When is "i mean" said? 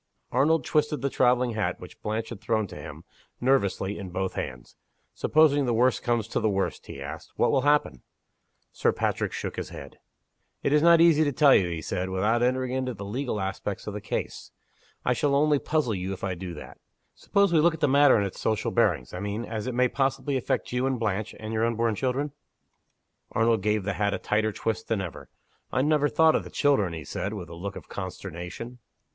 19.13-19.45